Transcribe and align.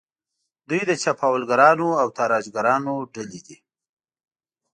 دوی 0.69 0.81
د 0.89 0.91
چپاولګرانو 1.03 1.87
او 2.01 2.07
تاراجګرانو 2.17 2.95
ډلې 3.13 3.39
دي. 3.47 3.57